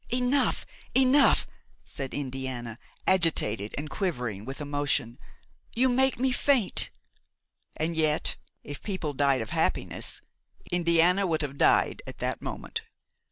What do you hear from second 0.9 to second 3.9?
enough!" said Indiana, agitated and